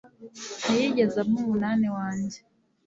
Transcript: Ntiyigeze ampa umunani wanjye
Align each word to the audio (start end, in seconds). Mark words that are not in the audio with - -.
Ntiyigeze 0.61 1.15
ampa 1.21 1.37
umunani 1.43 1.87
wanjye 1.97 2.37